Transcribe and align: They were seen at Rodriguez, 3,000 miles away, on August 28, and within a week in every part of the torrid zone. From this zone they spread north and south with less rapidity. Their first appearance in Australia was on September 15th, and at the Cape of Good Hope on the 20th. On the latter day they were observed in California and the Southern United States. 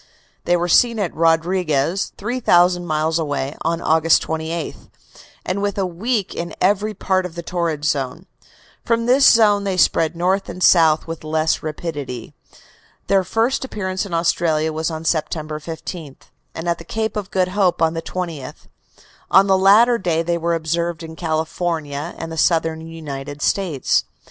They 0.45 0.57
were 0.57 0.67
seen 0.67 0.97
at 0.97 1.13
Rodriguez, 1.15 2.11
3,000 2.17 2.87
miles 2.87 3.19
away, 3.19 3.55
on 3.61 3.81
August 3.83 4.23
28, 4.23 4.75
and 5.45 5.61
within 5.61 5.83
a 5.83 5.85
week 5.85 6.33
in 6.33 6.55
every 6.59 6.95
part 6.95 7.23
of 7.23 7.35
the 7.35 7.43
torrid 7.43 7.85
zone. 7.85 8.25
From 8.83 9.05
this 9.05 9.29
zone 9.29 9.63
they 9.63 9.77
spread 9.77 10.15
north 10.15 10.49
and 10.49 10.63
south 10.63 11.05
with 11.05 11.23
less 11.23 11.61
rapidity. 11.61 12.33
Their 13.05 13.23
first 13.23 13.63
appearance 13.63 14.03
in 14.03 14.11
Australia 14.15 14.73
was 14.73 14.89
on 14.89 15.05
September 15.05 15.59
15th, 15.59 16.23
and 16.55 16.67
at 16.67 16.79
the 16.79 16.83
Cape 16.83 17.15
of 17.15 17.29
Good 17.29 17.49
Hope 17.49 17.79
on 17.79 17.93
the 17.93 18.01
20th. 18.01 18.65
On 19.29 19.45
the 19.45 19.55
latter 19.55 19.99
day 19.99 20.23
they 20.23 20.35
were 20.39 20.55
observed 20.55 21.03
in 21.03 21.15
California 21.15 22.15
and 22.17 22.31
the 22.31 22.37
Southern 22.39 22.87
United 22.87 23.43
States. 23.43 24.05